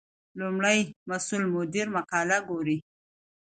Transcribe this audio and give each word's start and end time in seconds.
لومړی 0.39 0.79
مسؤل 1.09 1.43
مدیر 1.55 1.87
مقاله 1.97 2.37
ګوري. 2.49 2.77